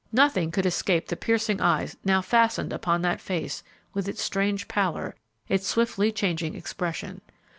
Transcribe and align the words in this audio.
Nothing 0.11 0.49
could 0.49 0.65
escape 0.65 1.07
the 1.09 1.15
piercing 1.15 1.61
eyes 1.61 1.95
now 2.03 2.23
fastened 2.23 2.73
upon 2.73 3.03
that 3.03 3.21
face 3.21 3.61
with 3.93 4.07
its 4.07 4.23
strange 4.23 4.67
pallor, 4.67 5.13
its 5.47 5.67
swiftly 5.67 6.11
changing 6.11 6.55
expression. 6.55 7.21